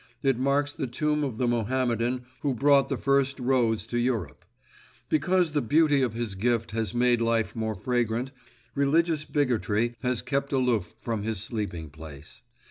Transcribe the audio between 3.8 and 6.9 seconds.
to Europe. Because the beauty of his gift